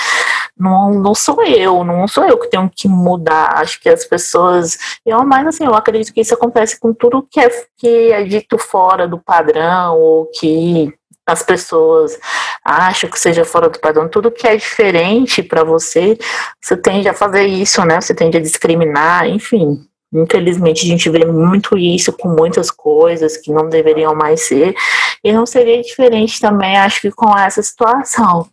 [0.59, 3.59] não, não sou eu, não sou eu que tenho que mudar.
[3.59, 4.79] Acho que as pessoas.
[5.05, 8.57] Eu, mas assim, eu acredito que isso acontece com tudo que é, que é dito
[8.59, 10.95] fora do padrão, ou que
[11.27, 12.19] as pessoas
[12.65, 16.17] acham que seja fora do padrão, tudo que é diferente para você,
[16.61, 18.01] você tende a fazer isso, né?
[18.01, 19.85] Você tende a discriminar, enfim.
[20.15, 24.75] Infelizmente, a gente vê muito isso com muitas coisas que não deveriam mais ser,
[25.23, 28.49] e não seria diferente também, acho que com essa situação.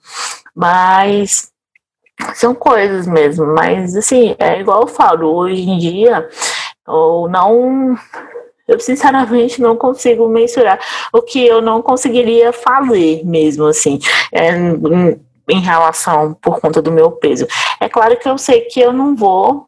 [0.56, 1.52] Mas
[2.34, 6.28] são coisas mesmo, mas assim, é igual eu falo, hoje em dia,
[6.88, 7.96] ou não
[8.68, 10.80] eu sinceramente não consigo mensurar
[11.12, 14.00] o que eu não conseguiria fazer mesmo assim.
[14.32, 14.52] É,
[15.50, 17.46] em, relação por conta do meu peso.
[17.80, 19.68] É claro que eu sei que eu não vou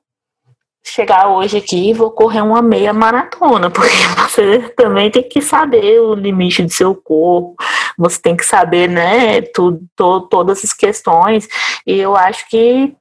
[0.85, 3.95] chegar hoje aqui e vou correr uma meia maratona, porque
[4.29, 7.55] você também tem que saber o limite do seu corpo,
[7.97, 9.81] você tem que saber, né, to,
[10.29, 11.47] todas as questões,
[11.85, 12.95] e eu acho que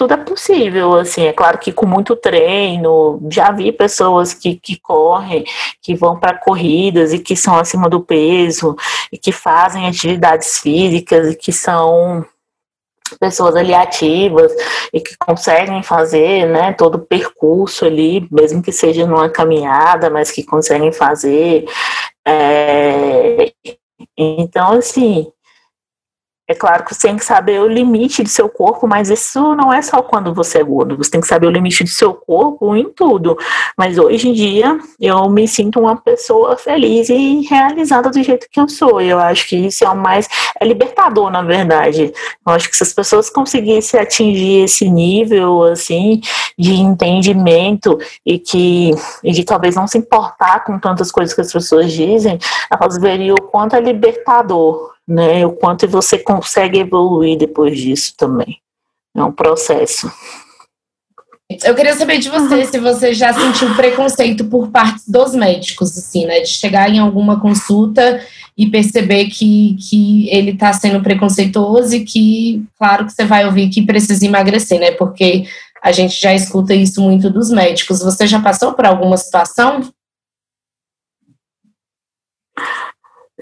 [0.00, 4.80] tudo é possível, assim, é claro que com muito treino, já vi pessoas que, que
[4.80, 5.44] correm,
[5.82, 8.74] que vão para corridas e que são acima do peso,
[9.12, 12.24] e que fazem atividades físicas e que são
[13.20, 14.50] pessoas ali ativas
[14.90, 20.30] e que conseguem fazer, né, todo o percurso ali, mesmo que seja numa caminhada, mas
[20.30, 21.66] que conseguem fazer.
[22.26, 23.52] É...
[24.16, 25.30] Então, assim,
[26.50, 29.72] é claro que você tem que saber o limite do seu corpo, mas isso não
[29.72, 30.96] é só quando você é gordo.
[30.96, 33.38] Você tem que saber o limite do seu corpo em tudo.
[33.78, 38.58] Mas hoje em dia eu me sinto uma pessoa feliz e realizada do jeito que
[38.58, 39.00] eu sou.
[39.00, 40.26] Eu acho que isso é o mais
[40.60, 42.12] é libertador, na verdade.
[42.44, 46.20] Eu acho que se as pessoas conseguissem atingir esse nível assim
[46.58, 48.90] de entendimento e que
[49.22, 53.36] e de talvez não se importar com tantas coisas que as pessoas dizem, elas veriam
[53.38, 55.44] o quanto é libertador né?
[55.44, 58.58] O quanto você consegue evoluir depois disso também.
[59.14, 60.10] É um processo.
[61.64, 66.26] Eu queria saber de você se você já sentiu preconceito por parte dos médicos, assim,
[66.26, 66.40] né?
[66.40, 68.24] De chegar em alguma consulta
[68.56, 73.68] e perceber que, que ele está sendo preconceituoso e que, claro, que você vai ouvir
[73.68, 74.92] que precisa emagrecer, né?
[74.92, 75.44] Porque
[75.82, 77.98] a gente já escuta isso muito dos médicos.
[77.98, 79.82] Você já passou por alguma situação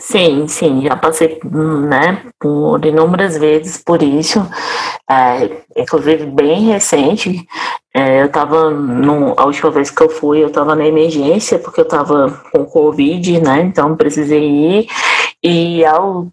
[0.00, 4.38] Sim, sim, já passei, né, por inúmeras vezes por isso,
[5.10, 7.44] é, inclusive bem recente,
[7.92, 8.70] é, eu estava,
[9.36, 13.40] a última vez que eu fui, eu estava na emergência, porque eu estava com Covid,
[13.40, 14.88] né, então precisei ir,
[15.42, 16.28] e ao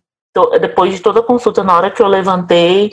[0.59, 2.91] depois de toda a consulta, na hora que eu levantei,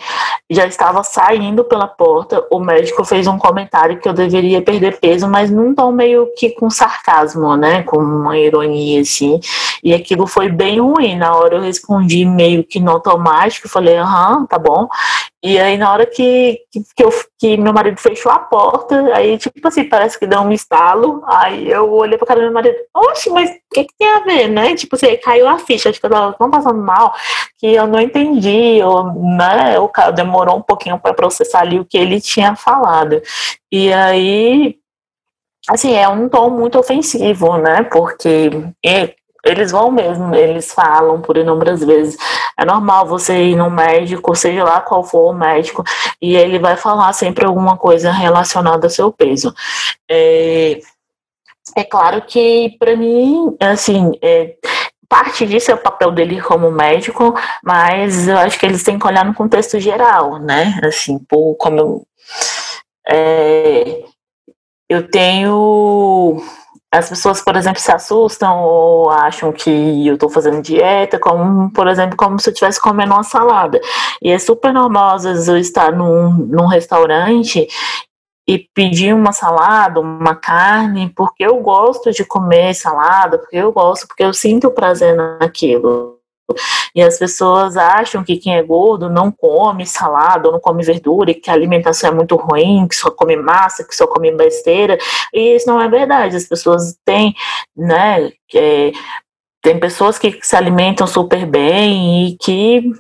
[0.51, 5.29] já estava saindo pela porta, o médico fez um comentário que eu deveria perder peso,
[5.29, 7.83] mas num tom meio que com sarcasmo, né?
[7.83, 9.41] Com uma ironia, assim.
[9.83, 11.17] E aquilo foi bem ruim.
[11.17, 14.89] Na hora eu respondi meio que no automático, falei, aham, tá bom.
[15.45, 16.61] E aí, na hora que,
[16.95, 20.53] que, eu, que meu marido fechou a porta, aí, tipo assim, parece que deu um
[20.53, 21.21] estalo.
[21.27, 24.21] Aí eu olhei pra cara do meu marido, oxe, mas o que, que tem a
[24.21, 24.75] ver, né?
[24.75, 27.15] Tipo assim, caiu a ficha, acho que eu tava tão passando mal
[27.59, 29.79] que eu não entendi, ou, né?
[29.79, 33.21] O cara demorou um pouquinho para processar ali o que ele tinha falado.
[33.71, 34.77] E aí,
[35.69, 37.83] assim, é um tom muito ofensivo, né?
[37.85, 38.51] Porque
[39.45, 42.17] eles vão mesmo, eles falam por inúmeras vezes.
[42.59, 45.83] É normal você ir no médico, seja lá qual for o médico,
[46.21, 49.53] e ele vai falar sempre alguma coisa relacionada ao seu peso.
[50.11, 50.79] É,
[51.77, 54.55] é claro que, para mim, assim, é,
[55.09, 59.07] parte disso é o papel dele como médico, mas eu acho que eles têm que
[59.07, 60.81] olhar no contexto geral, né?
[60.83, 62.07] Assim, por, como eu,
[63.09, 64.05] é,
[64.89, 66.43] eu tenho
[66.93, 71.89] as pessoas, por exemplo, se assustam ou acham que eu estou fazendo dieta, como, por
[71.89, 73.81] exemplo, como se eu estivesse comendo uma salada.
[74.21, 77.67] E é super normal, às vezes, eu estar num, num restaurante
[78.47, 84.07] e pedir uma salada, uma carne, porque eu gosto de comer salada, porque eu gosto,
[84.07, 86.19] porque eu sinto prazer naquilo.
[86.95, 91.35] E as pessoas acham que quem é gordo não come salada, não come verdura, e
[91.35, 94.99] que a alimentação é muito ruim, que só come massa, que só come besteira.
[95.33, 96.37] E isso não é verdade.
[96.37, 97.35] As pessoas têm,
[97.77, 98.93] né, é,
[99.63, 102.93] tem pessoas que se alimentam super bem e que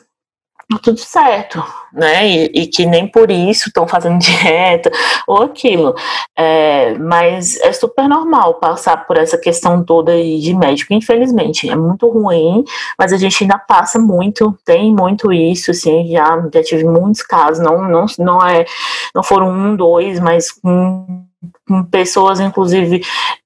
[0.79, 2.27] tudo certo, né?
[2.27, 4.91] E, e, que nem por isso estão fazendo dieta
[5.27, 5.95] ou aquilo.
[6.37, 11.69] É, mas é super normal passar por essa questão toda de médico, infelizmente.
[11.69, 12.65] É muito ruim,
[12.99, 17.65] mas a gente ainda passa muito, tem muito isso, assim, já, já tive muitos casos,
[17.65, 18.65] não, não, não, é,
[19.15, 21.25] não foram um, dois, mas com
[21.91, 23.03] pessoas, inclusive,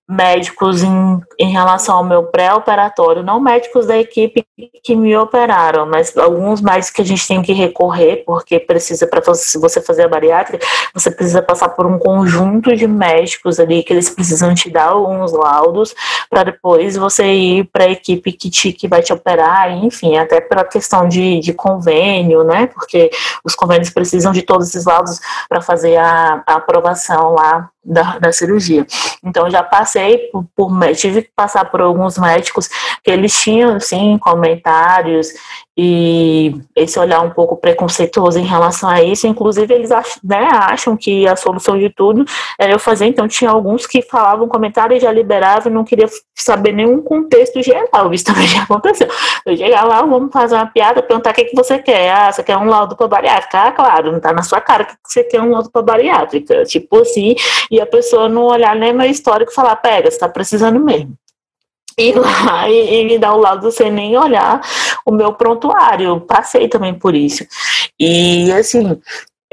[0.09, 4.47] médicos em, em relação ao meu pré-operatório, não médicos da equipe
[4.83, 9.35] que me operaram, mas alguns médicos que a gente tem que recorrer, porque precisa, para
[9.35, 10.65] se você fazer a bariátrica,
[10.95, 15.33] você precisa passar por um conjunto de médicos ali que eles precisam te dar alguns
[15.33, 15.95] laudos
[16.31, 20.41] para depois você ir para a equipe que, te, que vai te operar, enfim, até
[20.41, 22.69] pela questão de, de convênio, né?
[22.69, 23.11] Porque
[23.45, 28.33] os convênios precisam de todos esses laudos para fazer a, a aprovação lá da, da
[28.33, 28.85] cirurgia.
[29.23, 29.96] Então, já passei
[30.33, 32.69] por, por, tive que passar por alguns médicos
[33.03, 35.29] que eles tinham, sim, comentários
[35.77, 39.27] e esse olhar um pouco preconceituoso em relação a isso.
[39.27, 42.25] Inclusive, eles acham, né, acham que a solução de tudo
[42.59, 43.05] era eu fazer.
[43.07, 47.63] Então, tinha alguns que falavam comentário e já liberavam e não queria saber nenhum contexto
[47.63, 48.13] geral.
[48.15, 49.09] Isso também já aconteceu.
[49.45, 52.11] Eu chegava lá, vamos fazer uma piada, perguntar o que, que você quer.
[52.11, 53.59] Ah, você quer um laudo para bariátrica?
[53.59, 56.65] Ah, claro, não está na sua cara que você quer um laudo para bariátrica.
[56.65, 57.35] Tipo assim,
[57.71, 61.17] e a pessoa não olhar nem meu histórico e falar, pega, você está precisando mesmo
[61.99, 64.61] ir lá e, e, me dar o laudo sem nem olhar
[65.05, 66.21] o meu prontuário.
[66.21, 67.45] Passei também por isso.
[67.99, 69.01] E assim,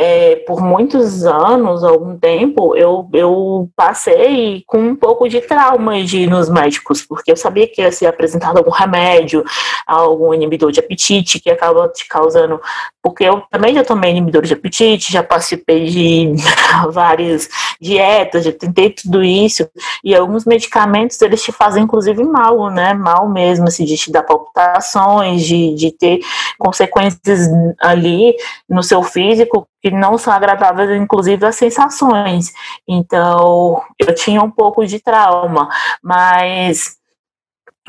[0.05, 6.23] é, por muitos anos, algum tempo, eu, eu passei com um pouco de trauma de
[6.23, 9.45] ir nos médicos, porque eu sabia que ia ser apresentado algum remédio,
[9.87, 12.59] algum inibidor de apetite que acaba te causando.
[13.01, 16.33] Porque eu também já tomei inibidor de apetite, já participei de
[16.91, 17.47] várias
[17.79, 19.69] dietas, já tentei tudo isso,
[20.03, 22.93] e alguns medicamentos eles te fazem inclusive mal, né?
[22.93, 26.19] Mal mesmo, assim, de te dar palpitações, de, de ter
[26.59, 27.47] consequências
[27.79, 28.35] ali
[28.67, 32.53] no seu físico que não são agradáveis, inclusive as sensações.
[32.87, 35.67] Então, eu tinha um pouco de trauma,
[36.01, 36.95] mas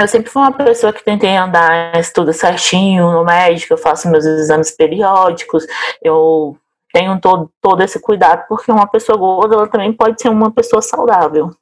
[0.00, 4.24] eu sempre fui uma pessoa que tentei andar tudo certinho no médico, eu faço meus
[4.24, 5.64] exames periódicos,
[6.02, 6.56] eu
[6.92, 10.82] tenho todo, todo esse cuidado, porque uma pessoa gorda ela também pode ser uma pessoa
[10.82, 11.52] saudável.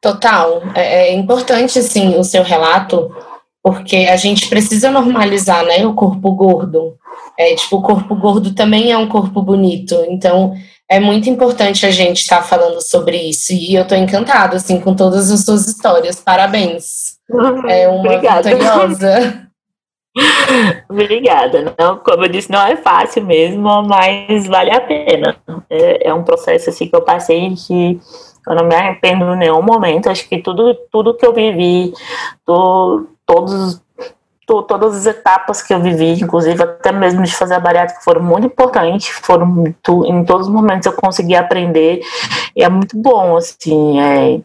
[0.00, 0.62] Total.
[0.74, 3.14] É, é importante, sim, o seu relato,
[3.62, 6.98] porque a gente precisa normalizar, né, o corpo gordo.
[7.38, 9.94] É, tipo, o corpo gordo também é um corpo bonito.
[10.08, 10.54] Então,
[10.88, 13.52] é muito importante a gente estar tá falando sobre isso.
[13.52, 16.20] E eu tô encantada, assim, com todas as suas histórias.
[16.20, 17.18] Parabéns.
[17.68, 18.50] É uma Obrigada.
[18.50, 19.50] vitoriosa.
[20.90, 21.74] Obrigada.
[21.78, 25.36] Não, como eu disse, não é fácil mesmo, mas vale a pena.
[25.68, 28.00] É, é um processo assim que eu passei que
[28.48, 30.10] eu não me arrependo em nenhum momento.
[30.10, 31.92] Acho que tudo, tudo que eu vivi,
[32.44, 33.82] to, todos, to,
[34.62, 38.46] todas as etapas que eu vivi, inclusive até mesmo de fazer a bariátrica, foram muito
[38.46, 39.08] importantes.
[39.08, 42.00] Foram muito, em todos os momentos eu consegui aprender
[42.56, 44.00] e é muito bom, assim.
[44.00, 44.40] É,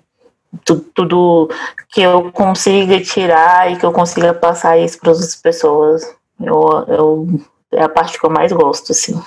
[0.63, 1.49] tudo, tudo
[1.89, 6.03] que eu consiga tirar e que eu consiga passar isso para as pessoas.
[6.39, 7.27] Eu, eu,
[7.71, 9.19] é a parte que eu mais gosto, assim.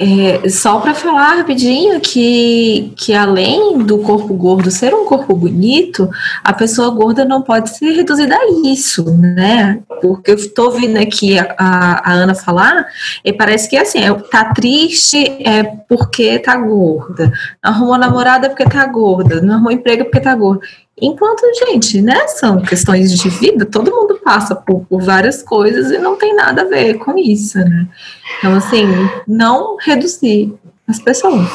[0.00, 6.08] É, só para falar rapidinho que, que além do corpo gordo ser um corpo bonito,
[6.44, 9.80] a pessoa gorda não pode ser reduzida a isso, né?
[10.00, 12.86] Porque eu estou ouvindo aqui a, a, a, Ana falar
[13.24, 17.32] e parece que assim, é, tá triste é porque tá gorda,
[17.64, 20.60] não arrumou namorada porque tá gorda, não arrumou emprego porque tá gorda.
[21.00, 25.98] Enquanto, gente, né, são questões de vida, todo mundo passa por, por, várias coisas e
[25.98, 27.86] não tem nada a ver com isso, né?
[28.38, 28.86] Então, assim,
[29.26, 30.54] não reduzir
[30.86, 31.48] as pessoas.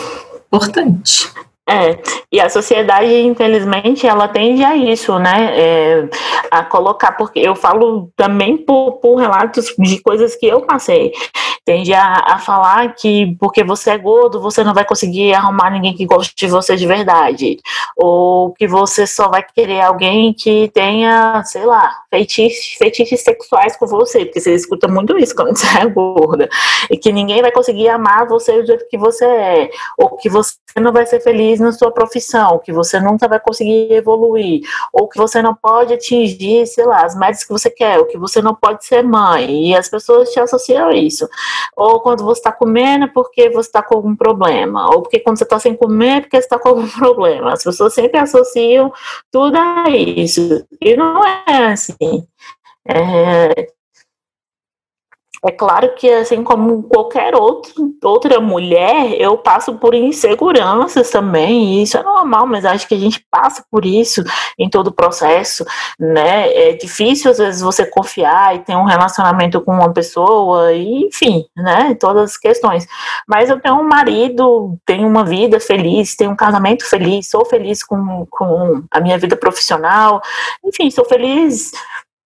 [0.48, 1.32] Importante.
[1.68, 1.98] É,
[2.30, 5.54] e a sociedade, infelizmente, ela tende a isso, né?
[5.58, 6.10] É,
[6.52, 11.12] a colocar, porque eu falo também por, por relatos de coisas que eu passei
[11.66, 15.96] tende a, a falar que porque você é gordo, você não vai conseguir arrumar ninguém
[15.96, 17.58] que goste de você de verdade.
[17.96, 23.88] Ou que você só vai querer alguém que tenha, sei lá, feitiços, feitiços sexuais com
[23.88, 26.50] você, porque você escuta muito isso quando você é gorda.
[26.90, 29.70] E que ninguém vai conseguir amar você do jeito que você é.
[29.98, 33.92] Ou que você não vai ser feliz na sua profissão, que você nunca vai conseguir
[33.94, 34.62] evoluir.
[34.92, 38.18] Ou que você não pode atingir, sei lá, as metas que você quer, ou que
[38.18, 39.70] você não pode ser mãe.
[39.70, 41.28] E as pessoas te associam a isso.
[41.76, 44.90] Ou quando você está comendo porque você está com algum problema.
[44.94, 47.54] Ou porque quando você está sem comer porque você está com algum problema.
[47.54, 48.92] As pessoas sempre associam
[49.32, 50.66] tudo a isso.
[50.82, 52.26] E não é assim.
[52.88, 53.68] É,
[55.46, 61.84] é claro que, assim como qualquer outro, outra mulher, eu passo por inseguranças também, e
[61.84, 64.24] isso é normal, mas acho que a gente passa por isso
[64.58, 65.66] em todo o processo,
[66.00, 66.52] né?
[66.54, 71.46] É difícil, às vezes, você confiar e ter um relacionamento com uma pessoa, e, enfim,
[71.58, 71.94] né?
[72.00, 72.88] Todas as questões.
[73.28, 77.84] Mas eu tenho um marido, tenho uma vida feliz, tenho um casamento feliz, sou feliz
[77.84, 80.22] com, com a minha vida profissional,
[80.64, 81.74] enfim, sou feliz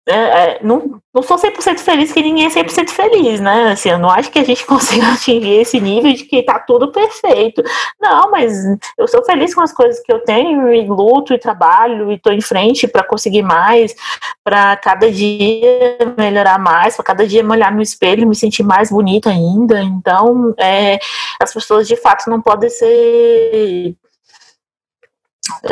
[0.07, 3.71] é, é, não, não sou 100% feliz que ninguém é 100% feliz, né?
[3.71, 6.91] Assim, eu não acho que a gente consiga atingir esse nível de que tá tudo
[6.91, 7.63] perfeito.
[7.99, 8.53] Não, mas
[8.97, 12.31] eu sou feliz com as coisas que eu tenho e luto e trabalho e tô
[12.31, 13.95] em frente para conseguir mais,
[14.43, 18.63] para cada dia melhorar mais, para cada dia me olhar no espelho e me sentir
[18.63, 19.81] mais bonita ainda.
[19.81, 20.99] Então, é,
[21.41, 23.95] as pessoas de fato não podem ser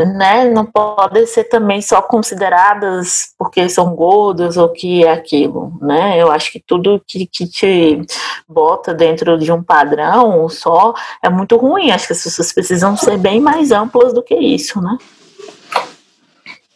[0.05, 6.21] né, não podem ser também só consideradas porque são gordas ou que é aquilo, né?
[6.21, 8.01] Eu acho que tudo que, que te
[8.47, 10.93] bota dentro de um padrão só
[11.23, 11.91] é muito ruim.
[11.91, 14.97] Acho que as pessoas precisam ser bem mais amplas do que isso, né?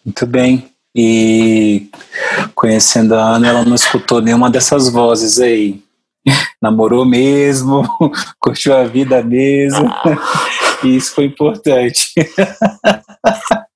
[0.03, 0.71] Muito bem.
[0.95, 1.89] E
[2.55, 5.79] conhecendo a Ana, ela não escutou nenhuma dessas vozes aí.
[6.59, 7.83] Namorou mesmo,
[8.39, 9.87] curtiu a vida mesmo.
[9.87, 10.57] Ah.
[10.83, 12.13] E isso foi importante.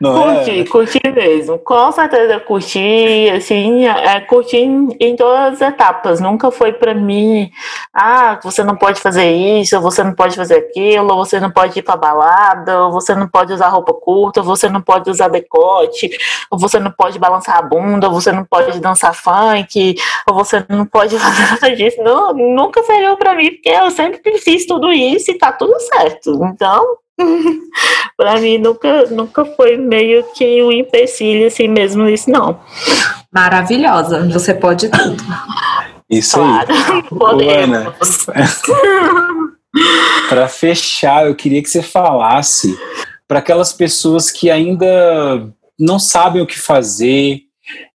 [0.00, 0.64] Não curti, é?
[0.64, 1.58] curti mesmo.
[1.58, 6.20] Com certeza curti, assim, é, curti em, em todas as etapas.
[6.20, 7.50] Nunca foi para mim,
[7.92, 11.82] ah, você não pode fazer isso, você não pode fazer aquilo, você não pode ir
[11.82, 16.10] pra balada, você não pode usar roupa curta, você não pode usar decote,
[16.52, 19.96] você não pode balançar a bunda, você não pode dançar funk,
[20.28, 22.00] ou você não pode fazer nada disso.
[22.02, 26.38] Não, nunca serviu para mim, porque eu sempre fiz tudo isso e tá tudo certo.
[26.44, 26.98] Então,
[28.16, 32.60] para mim nunca, nunca foi meio que um empecilho assim mesmo isso, não.
[33.32, 35.22] Maravilhosa, você pode tudo.
[36.08, 37.02] Isso claro, aí.
[37.02, 38.26] Podemos.
[40.28, 42.76] para fechar, eu queria que você falasse
[43.26, 47.42] para aquelas pessoas que ainda não sabem o que fazer,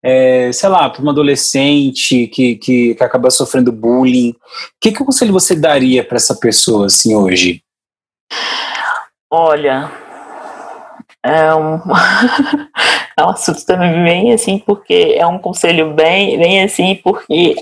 [0.02, 4.36] é, sei lá, para uma adolescente que, que, que, acaba sofrendo bullying, o
[4.80, 7.62] que, que conselho você daria para essa pessoa assim hoje?
[9.30, 9.88] Olha,
[11.22, 11.76] é um,
[13.16, 17.54] é um assunto também bem assim, porque é um conselho bem, bem assim, porque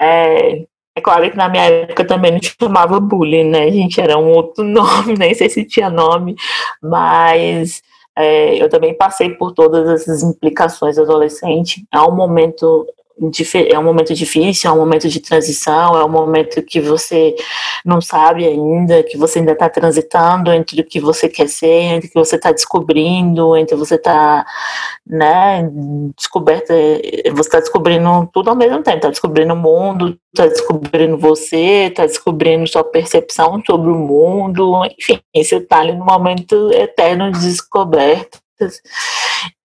[0.00, 3.64] é, é claro que na minha época também não chamava bullying, né?
[3.64, 6.34] A gente era um outro nome, nem sei se tinha nome,
[6.82, 7.82] mas
[8.16, 11.84] é, eu também passei por todas essas implicações adolescente.
[11.92, 12.86] É um momento
[13.70, 17.34] é um momento difícil, é um momento de transição, é um momento que você
[17.82, 22.08] não sabe ainda, que você ainda está transitando entre o que você quer ser, entre
[22.08, 24.44] o que você está descobrindo, entre você está,
[25.06, 25.66] né,
[26.14, 26.74] descoberta,
[27.32, 32.04] você está descobrindo tudo ao mesmo tempo, está descobrindo o mundo, está descobrindo você, está
[32.04, 38.82] descobrindo sua percepção sobre o mundo, enfim, você está ali no momento eterno de descobertas.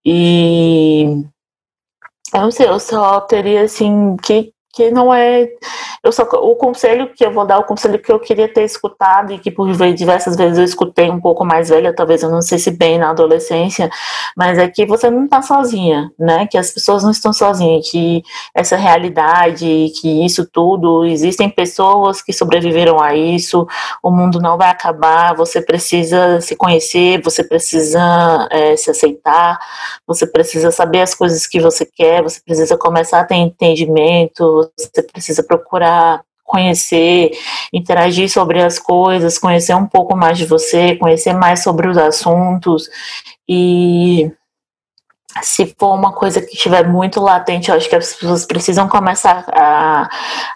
[0.05, 1.23] E
[2.33, 5.47] eu não sei, eu só teria assim que que não é
[6.03, 9.31] eu só o conselho que eu vou dar o conselho que eu queria ter escutado
[9.33, 12.57] e que por diversas vezes eu escutei um pouco mais velha talvez eu não sei
[12.57, 13.89] se bem na adolescência
[14.35, 16.47] mas é que você não está sozinha né?
[16.47, 18.23] Que as pessoas não estão sozinhas que
[18.55, 23.67] essa realidade que isso tudo existem pessoas que sobreviveram a isso
[24.01, 29.59] o mundo não vai acabar você precisa se conhecer você precisa é, se aceitar
[30.07, 35.03] você precisa saber as coisas que você quer você precisa começar a ter entendimento você
[35.03, 37.31] precisa procurar conhecer,
[37.71, 42.89] interagir sobre as coisas, conhecer um pouco mais de você, conhecer mais sobre os assuntos.
[43.47, 44.29] E
[45.41, 49.45] se for uma coisa que estiver muito latente, eu acho que as pessoas precisam começar
[49.49, 50.09] a,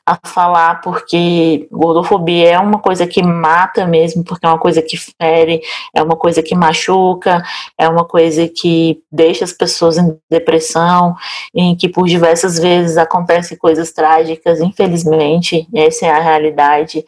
[0.05, 4.97] a falar, porque gordofobia é uma coisa que mata mesmo, porque é uma coisa que
[4.97, 5.61] fere,
[5.95, 7.41] é uma coisa que machuca,
[7.77, 11.15] é uma coisa que deixa as pessoas em depressão,
[11.53, 17.05] em que por diversas vezes acontecem coisas trágicas, infelizmente, essa é a realidade.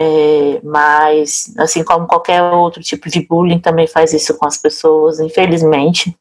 [0.00, 5.20] É, mas, assim como qualquer outro tipo de bullying, também faz isso com as pessoas,
[5.20, 6.16] infelizmente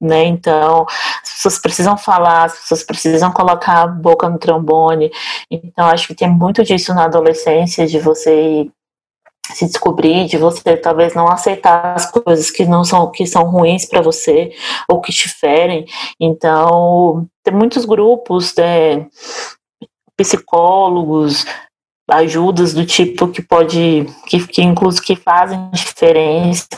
[0.00, 0.24] né?
[0.24, 0.86] Então,
[1.22, 5.10] as pessoas precisam falar, as pessoas precisam colocar a boca no trombone.
[5.50, 8.68] Então, acho que tem muito disso na adolescência, de você
[9.52, 13.84] se descobrir, de você talvez não aceitar as coisas que não são que são ruins
[13.84, 14.52] para você
[14.88, 15.84] ou que te ferem.
[16.18, 19.06] Então, tem muitos grupos, né,
[20.16, 21.44] psicólogos,
[22.10, 26.68] ajudas do tipo que pode, que, que incluso que fazem diferença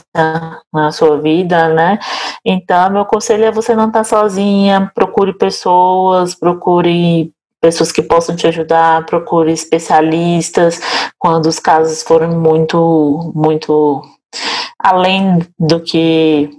[0.73, 1.99] na sua vida, né?
[2.45, 8.37] Então, meu conselho é você não estar tá sozinha, procure pessoas, procure pessoas que possam
[8.37, 10.81] te ajudar, procure especialistas
[11.19, 14.03] quando os casos forem muito, muito
[14.79, 16.51] além do que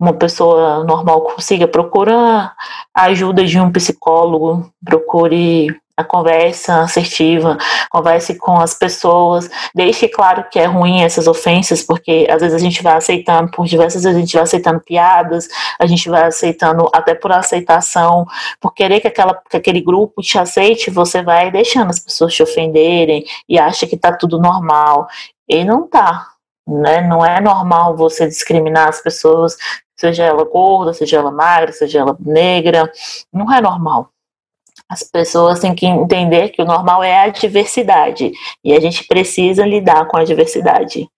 [0.00, 2.52] uma pessoa normal consiga, procura
[2.94, 7.56] a ajuda de um psicólogo, procure a conversa assertiva,
[7.90, 12.58] converse com as pessoas, deixe claro que é ruim essas ofensas, porque às vezes a
[12.58, 16.88] gente vai aceitando, por diversas vezes a gente vai aceitando piadas, a gente vai aceitando
[16.92, 18.26] até por aceitação,
[18.60, 22.42] por querer que, aquela, que aquele grupo te aceite, você vai deixando as pessoas te
[22.42, 25.08] ofenderem e acha que tá tudo normal.
[25.48, 26.26] E não tá,
[26.68, 27.00] né?
[27.00, 29.56] Não é normal você discriminar as pessoas,
[29.96, 32.90] seja ela gorda, seja ela magra, seja ela negra,
[33.32, 34.10] não é normal.
[34.88, 38.30] As pessoas têm que entender que o normal é a diversidade
[38.64, 41.08] e a gente precisa lidar com a diversidade.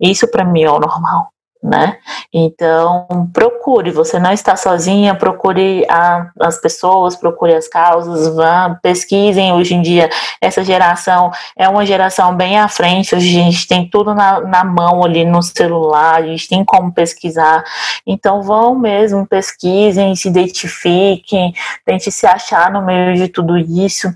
[0.00, 1.31] Isso para mim é o normal
[1.62, 1.98] né?
[2.32, 9.52] Então, procure, você não está sozinha, procure a, as pessoas, procure as causas, vá, pesquisem.
[9.52, 10.10] Hoje em dia,
[10.40, 14.64] essa geração é uma geração bem à frente, hoje a gente tem tudo na, na
[14.64, 17.62] mão ali no celular, a gente tem como pesquisar.
[18.04, 21.54] Então, vão mesmo, pesquisem, se identifiquem,
[21.84, 24.12] tente se achar no meio de tudo isso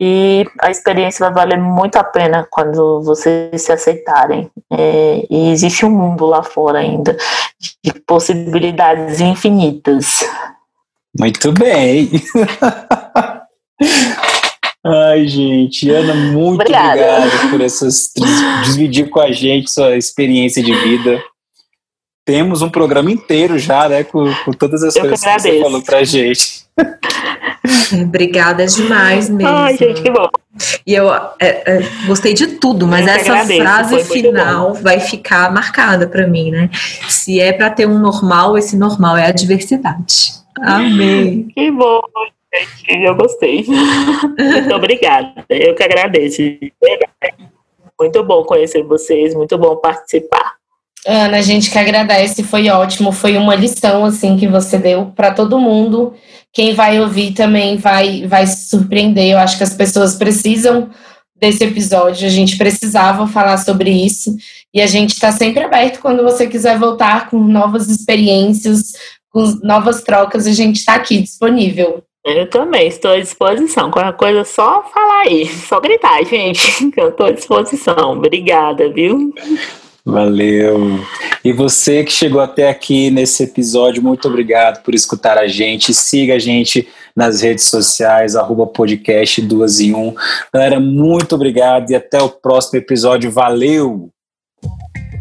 [0.00, 4.50] e a experiência vai valer muito a pena quando vocês se aceitarem.
[4.72, 7.14] É, e existe um mundo lá fora ainda
[7.84, 10.24] de possibilidades infinitas.
[11.18, 12.10] Muito bem.
[14.82, 16.92] Ai, gente, Ana, muito Obrigada.
[16.92, 18.10] obrigado por essas
[18.64, 21.22] dividir com a gente sua experiência de vida.
[22.24, 25.60] Temos um programa inteiro já, né, com, com todas as Eu coisas que, que você
[25.60, 26.59] falou pra gente.
[28.02, 29.54] Obrigada demais mesmo.
[29.54, 30.28] Ai, gente, que bom.
[30.86, 35.52] E eu é, é, gostei de tudo, mas eu essa agradeço, frase final vai ficar
[35.52, 36.70] marcada para mim, né?
[37.08, 40.32] Se é para ter um normal, esse normal é a diversidade.
[40.60, 41.48] Amém.
[41.54, 42.00] Que bom,
[42.54, 43.04] gente.
[43.04, 43.64] Eu gostei.
[43.66, 45.44] Muito obrigada.
[45.48, 46.42] Eu que agradeço.
[47.98, 50.59] Muito bom conhecer vocês, muito bom participar.
[51.06, 55.32] Ana, a gente que agradece, foi ótimo, foi uma lição assim que você deu para
[55.32, 56.14] todo mundo
[56.52, 59.32] quem vai ouvir também vai, vai se surpreender.
[59.32, 60.90] Eu acho que as pessoas precisam
[61.36, 64.34] desse episódio, a gente precisava falar sobre isso.
[64.74, 68.92] E a gente está sempre aberto quando você quiser voltar com novas experiências,
[69.30, 72.02] com novas trocas, a gente está aqui disponível.
[72.24, 73.90] Eu também estou à disposição.
[73.90, 76.92] Qualquer coisa, só falar aí, só gritar, gente.
[76.94, 78.12] Eu estou à disposição.
[78.12, 79.32] Obrigada, viu?
[80.04, 81.00] Valeu.
[81.44, 85.92] E você que chegou até aqui nesse episódio, muito obrigado por escutar a gente.
[85.94, 90.14] Siga a gente nas redes sociais, arroba podcast duas em um.
[90.52, 93.30] Galera, muito obrigado e até o próximo episódio.
[93.30, 94.10] Valeu!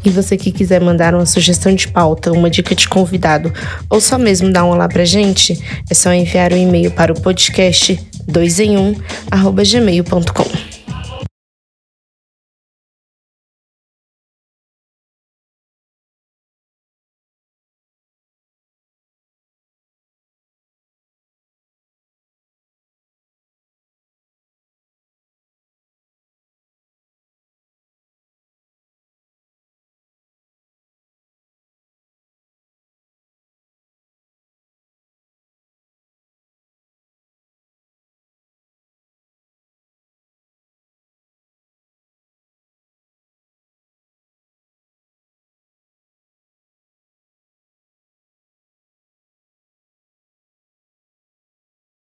[0.06, 3.52] E você que quiser mandar uma sugestão de pauta, uma dica de convidado,
[3.90, 7.22] ou só mesmo dar um olá pra gente, é só enviar um e-mail para o
[7.22, 8.96] podcast 2 em 1
[9.30, 10.79] arroba gmail.com.